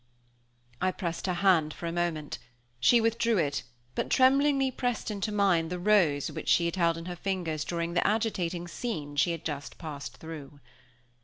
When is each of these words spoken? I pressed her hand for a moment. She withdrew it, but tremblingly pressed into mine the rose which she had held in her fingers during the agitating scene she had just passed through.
I 0.81 0.91
pressed 0.91 1.27
her 1.27 1.35
hand 1.45 1.75
for 1.75 1.85
a 1.85 1.91
moment. 1.91 2.39
She 2.79 2.99
withdrew 2.99 3.37
it, 3.37 3.61
but 3.93 4.09
tremblingly 4.09 4.71
pressed 4.71 5.11
into 5.11 5.31
mine 5.31 5.69
the 5.69 5.77
rose 5.77 6.31
which 6.31 6.49
she 6.49 6.65
had 6.65 6.75
held 6.75 6.97
in 6.97 7.05
her 7.05 7.15
fingers 7.15 7.63
during 7.63 7.93
the 7.93 8.07
agitating 8.07 8.67
scene 8.67 9.15
she 9.15 9.29
had 9.29 9.45
just 9.45 9.77
passed 9.77 10.17
through. 10.17 10.59